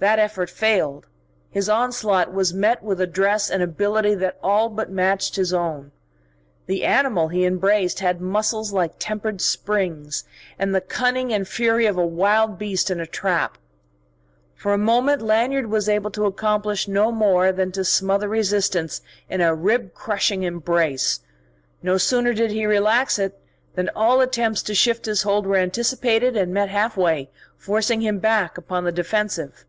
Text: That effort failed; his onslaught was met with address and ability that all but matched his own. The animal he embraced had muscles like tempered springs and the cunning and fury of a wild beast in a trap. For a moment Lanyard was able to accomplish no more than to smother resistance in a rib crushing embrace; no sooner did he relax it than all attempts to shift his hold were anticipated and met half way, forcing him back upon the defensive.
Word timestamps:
That 0.00 0.18
effort 0.18 0.50
failed; 0.50 1.06
his 1.50 1.66
onslaught 1.66 2.30
was 2.30 2.52
met 2.52 2.82
with 2.82 3.00
address 3.00 3.48
and 3.48 3.62
ability 3.62 4.14
that 4.16 4.36
all 4.42 4.68
but 4.68 4.90
matched 4.90 5.36
his 5.36 5.54
own. 5.54 5.92
The 6.66 6.84
animal 6.84 7.28
he 7.28 7.46
embraced 7.46 8.00
had 8.00 8.20
muscles 8.20 8.70
like 8.70 8.96
tempered 8.98 9.40
springs 9.40 10.24
and 10.58 10.74
the 10.74 10.82
cunning 10.82 11.32
and 11.32 11.48
fury 11.48 11.86
of 11.86 11.96
a 11.96 12.04
wild 12.04 12.58
beast 12.58 12.90
in 12.90 13.00
a 13.00 13.06
trap. 13.06 13.56
For 14.54 14.74
a 14.74 14.76
moment 14.76 15.22
Lanyard 15.22 15.68
was 15.70 15.88
able 15.88 16.10
to 16.10 16.26
accomplish 16.26 16.86
no 16.86 17.10
more 17.10 17.50
than 17.50 17.72
to 17.72 17.82
smother 17.82 18.28
resistance 18.28 19.00
in 19.30 19.40
a 19.40 19.54
rib 19.54 19.94
crushing 19.94 20.42
embrace; 20.42 21.20
no 21.82 21.96
sooner 21.96 22.34
did 22.34 22.50
he 22.50 22.66
relax 22.66 23.18
it 23.18 23.40
than 23.74 23.88
all 23.96 24.20
attempts 24.20 24.62
to 24.64 24.74
shift 24.74 25.06
his 25.06 25.22
hold 25.22 25.46
were 25.46 25.56
anticipated 25.56 26.36
and 26.36 26.52
met 26.52 26.68
half 26.68 26.94
way, 26.94 27.30
forcing 27.56 28.02
him 28.02 28.18
back 28.18 28.58
upon 28.58 28.84
the 28.84 28.92
defensive. 28.92 29.64